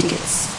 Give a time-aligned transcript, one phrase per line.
[0.00, 0.57] tickets.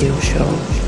[0.00, 0.79] Radio show.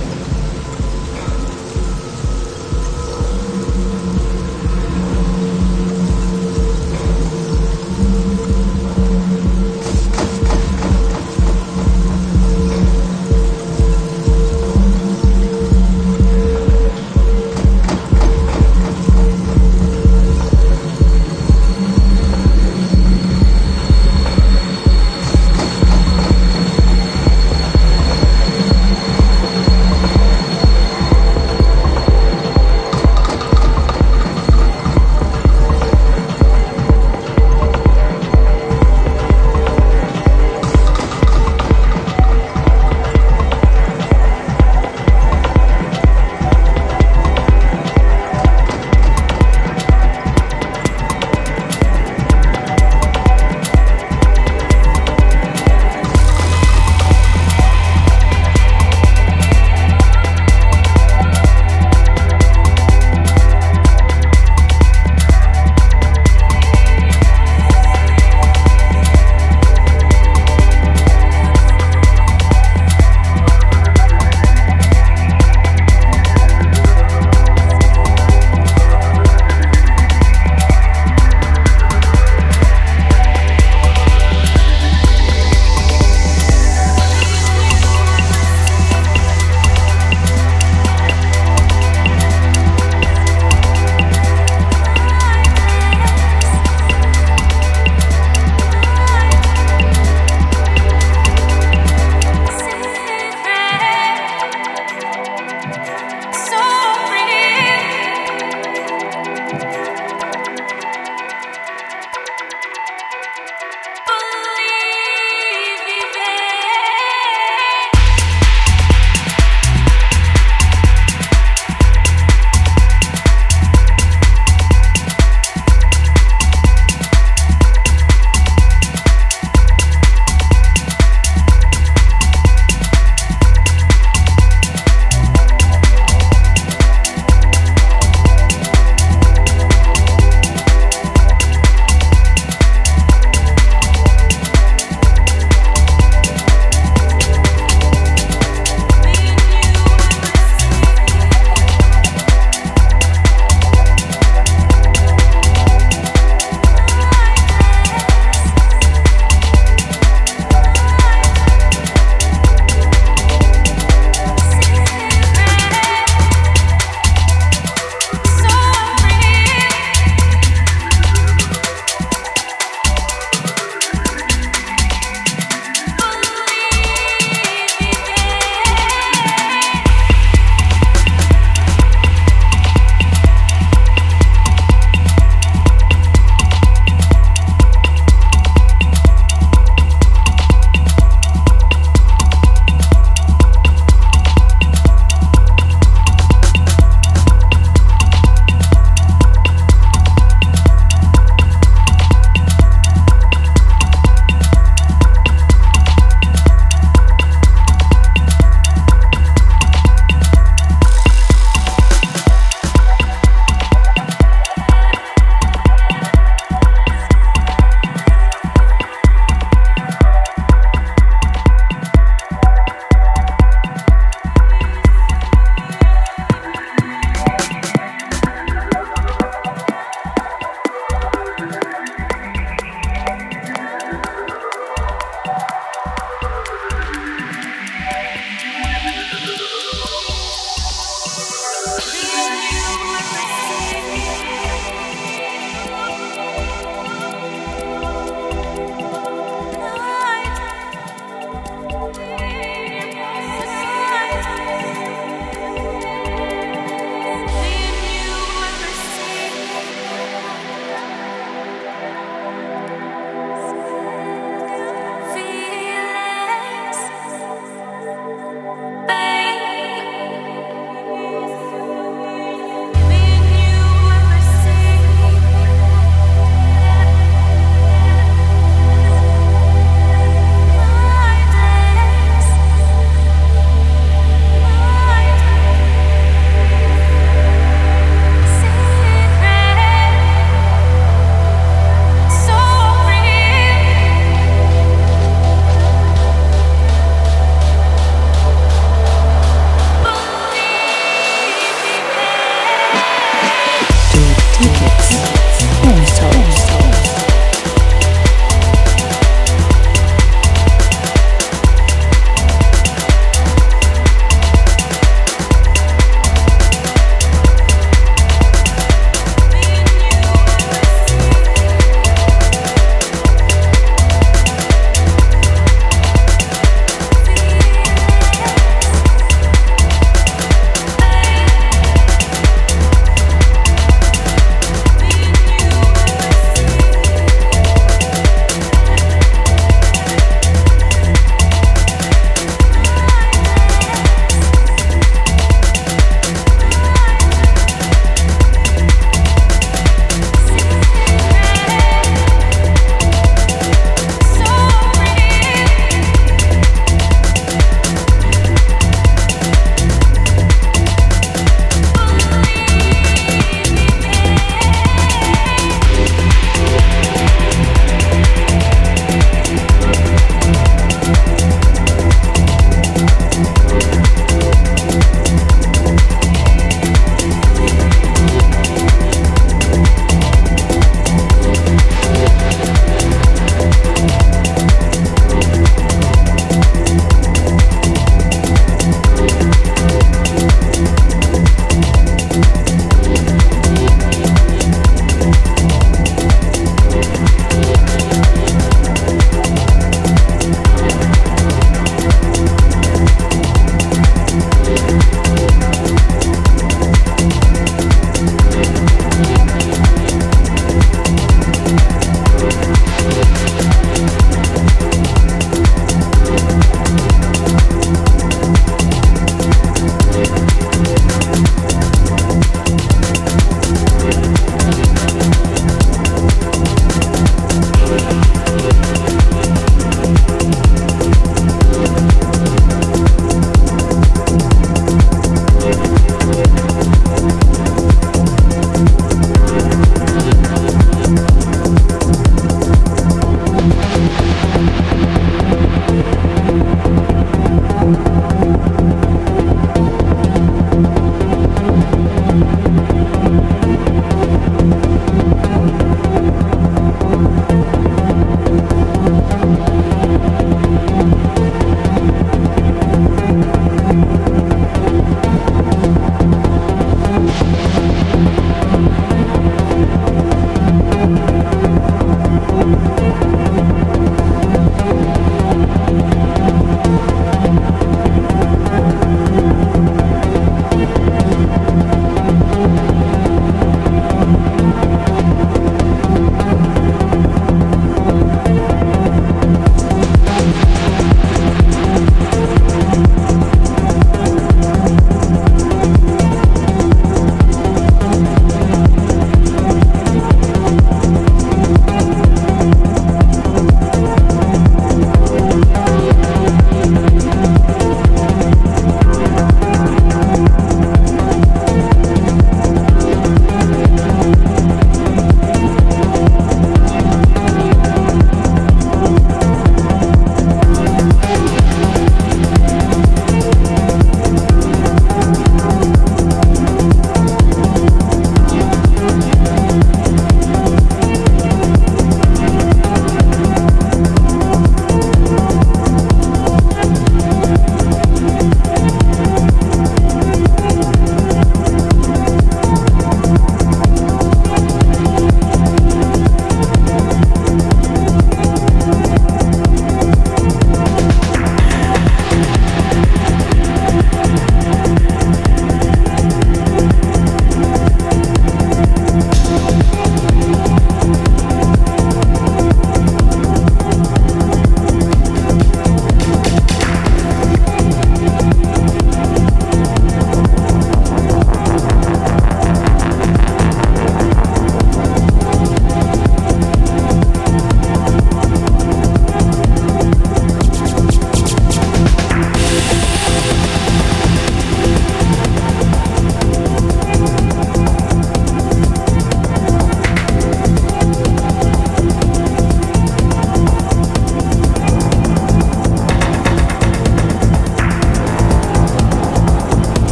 [304.43, 305.02] Kicks.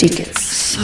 [0.00, 0.78] tickets.